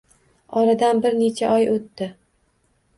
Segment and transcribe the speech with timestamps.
[0.61, 2.13] Oradan bir necha oy oʻtdi